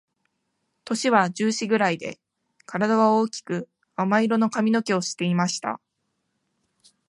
[0.83, 2.19] 年は十四ぐらいで、
[2.65, 5.79] 体は大きく亜麻色の髪の毛をしていました。